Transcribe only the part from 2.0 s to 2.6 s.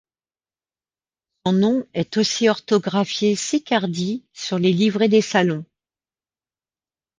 aussi